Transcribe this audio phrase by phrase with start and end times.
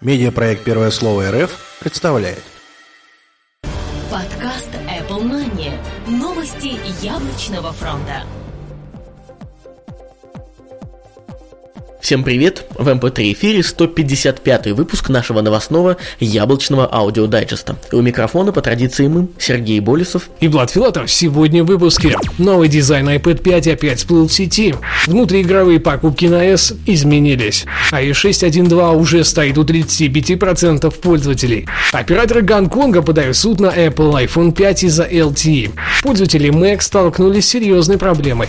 [0.00, 2.44] Медиапроект «Первое слово РФ» представляет.
[4.08, 5.72] Подкаст Apple Money.
[6.06, 8.22] Новости яблочного фронта.
[12.00, 12.64] Всем привет!
[12.76, 17.76] В МП3 эфире 155 выпуск нашего новостного яблочного аудиодайджеста.
[17.90, 21.10] И у микрофона по традиции мы, Сергей Болесов и Влад Филатов.
[21.10, 22.16] Сегодня в выпуске.
[22.38, 24.76] Новый дизайн iPad 5 опять всплыл в сети.
[25.06, 27.66] Внутриигровые покупки на S изменились.
[27.90, 31.66] IOS 6.1.2 уже стоит у 35% пользователей.
[31.92, 35.72] Операторы Гонконга подают суд на Apple iPhone 5 из-за LTE.
[36.02, 38.48] Пользователи Mac столкнулись с серьезной проблемой.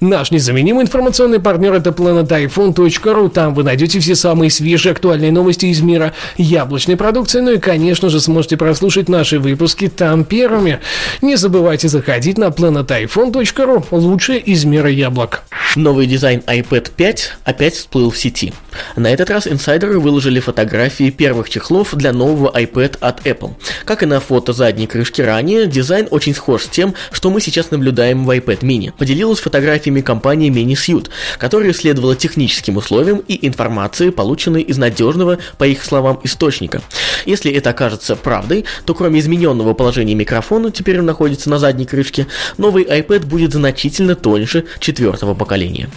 [0.00, 3.30] Наш незаменимый информационный партнер это planetiphone.ru.
[3.30, 7.40] Там вы найдете все самые свежие актуальные новости из мира яблочной продукции.
[7.40, 10.80] Ну и, конечно же, сможете прослушать наши выпуски там первыми.
[11.22, 13.84] Не забывайте заходить на planetiphone.ru.
[13.92, 15.44] Лучшее из мира яблок.
[15.76, 18.52] Новый дизайн iPad 5 опять всплыл в сети.
[18.96, 23.52] На этот раз инсайдеры выложили фотографии первых чехлов для нового iPad от Apple.
[23.84, 27.70] Как и на фото задней крышки ранее, дизайн очень схож с тем, что мы сейчас
[27.70, 28.92] наблюдаем в iPad mini.
[28.96, 35.64] Поделилась фотографиями фотографиями компании Minisuit, которая следовала техническим условиям и информации, полученной из надежного, по
[35.64, 36.80] их словам, источника.
[37.26, 42.26] Если это окажется правдой, то кроме измененного положения микрофона, теперь он находится на задней крышке,
[42.56, 45.88] новый iPad будет значительно тоньше четвертого поколения.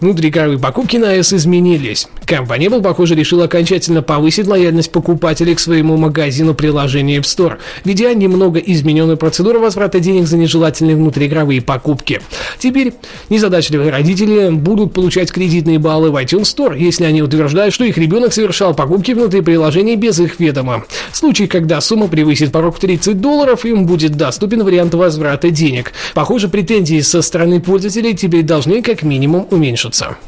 [0.00, 2.08] Внутриигровые покупки на S изменились.
[2.28, 8.12] Компания Apple, похоже, решила окончательно повысить лояльность покупателей к своему магазину приложения App Store, введя
[8.12, 12.20] немного измененную процедуру возврата денег за нежелательные внутриигровые покупки.
[12.58, 12.92] Теперь
[13.30, 18.34] незадачливые родители будут получать кредитные баллы в iTunes Store, если они утверждают, что их ребенок
[18.34, 20.84] совершал покупки внутри приложения без их ведома.
[21.10, 25.94] В случае, когда сумма превысит порог в 30 долларов, им будет доступен вариант возврата денег.
[26.12, 30.18] Похоже, претензии со стороны пользователей теперь должны как минимум уменьшиться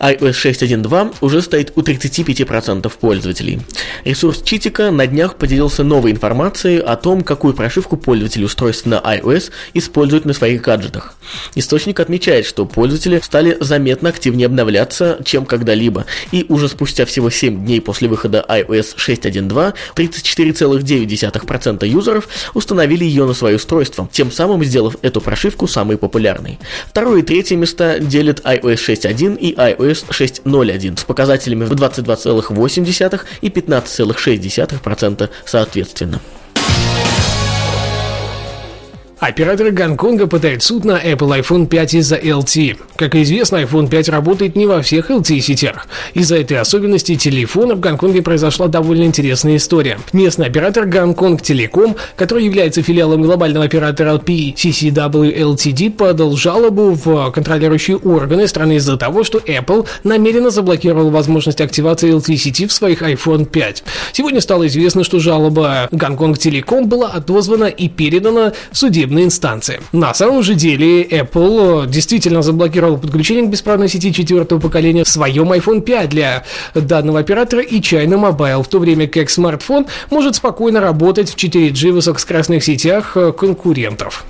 [0.00, 3.60] iOS 6.1.2 уже стоит у 35% пользователей.
[4.04, 9.50] Ресурс Читика на днях поделился новой информацией о том, какую прошивку пользователи устройств на iOS
[9.74, 11.14] используют на своих гаджетах.
[11.54, 17.64] Источник отмечает, что пользователи стали заметно активнее обновляться, чем когда-либо, и уже спустя всего 7
[17.64, 24.96] дней после выхода iOS 6.1.2 34,9% юзеров установили ее на свое устройство, тем самым сделав
[25.02, 26.58] эту прошивку самой популярной.
[26.88, 33.20] Второе и третье места делят iOS 6.1 и iOS iOS 6.0.1 с показателями в 22,8
[33.40, 36.20] и 15,6% соответственно.
[39.20, 42.78] Операторы Гонконга подают суд на Apple iPhone 5 из-за LTE.
[42.96, 45.88] Как известно, iPhone 5 работает не во всех LTE-сетях.
[46.14, 49.98] Из-за этой особенности телефона в Гонконге произошла довольно интересная история.
[50.14, 57.98] Местный оператор Гонконг Телеком, который является филиалом глобального оператора PCCW Ltd, подал жалобу в контролирующие
[57.98, 63.84] органы страны из-за того, что Apple намеренно заблокировал возможность активации LTE-сети в своих iPhone 5.
[64.12, 69.80] Сегодня стало известно, что жалоба Гонконг Телеком была отозвана и передана в судебный судебные инстанции.
[69.92, 75.08] На самом же деле Apple э, действительно заблокировал подключение к бесправной сети четвертого поколения в
[75.08, 76.44] своем iPhone 5 для
[76.74, 81.92] данного оператора и China Mobile, в то время как смартфон может спокойно работать в 4G
[81.92, 84.24] высокоскоростных сетях э, конкурентов.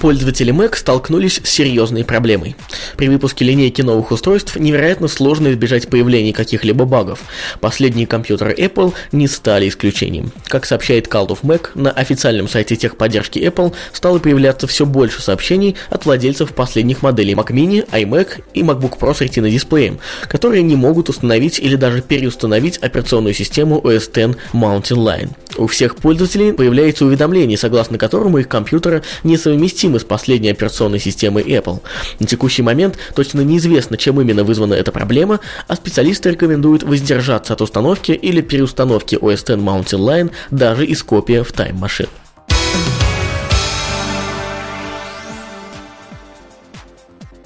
[0.00, 2.54] Пользователи Mac столкнулись с серьезной проблемой.
[2.96, 7.20] При выпуске линейки новых устройств невероятно сложно избежать появления каких-либо багов.
[7.60, 10.30] Последние компьютеры Apple не стали исключением.
[10.46, 15.76] Как сообщает Call of Mac, на официальном сайте техподдержки Apple стало появляться все больше сообщений
[15.90, 19.98] от владельцев последних моделей Mac Mini, iMac и MacBook Pro с Retina дисплеем,
[20.28, 25.30] которые не могут установить или даже переустановить операционную систему OS X Mountain Lion.
[25.58, 31.42] У всех пользователей появляется уведомление, согласно которому их компьютеры несовместимы совместимы с последней операционной системой
[31.42, 31.80] Apple.
[32.20, 37.60] На текущий момент точно неизвестно, чем именно вызвана эта проблема, а специалисты рекомендуют воздержаться от
[37.60, 42.08] установки или переустановки OS X Mountain Lion даже из копии в Time Machine.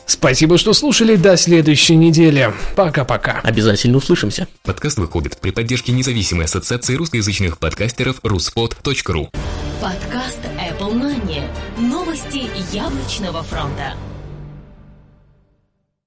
[0.06, 1.16] Спасибо, что слушали.
[1.16, 2.52] До следующей недели.
[2.76, 3.40] Пока-пока.
[3.43, 4.46] Обязательно услышимся.
[4.64, 9.28] Подкаст выходит при поддержке независимой ассоциации русскоязычных подкастеров ruspod.ru
[9.81, 11.43] Подкаст Apple Money.
[11.78, 13.94] Новости яблочного фронта.